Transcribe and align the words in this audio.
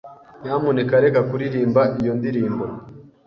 Nyamuneka 0.41 0.93
reka 1.03 1.19
kuririmba 1.29 1.81
iyo 2.01 2.13
ndirimbo. 2.19 2.65